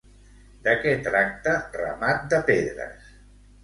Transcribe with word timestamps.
De 0.67 0.73
què 0.85 0.95
tracta 1.09 1.55
Ramat 1.79 2.29
de 2.35 2.43
Pedres? 2.53 3.19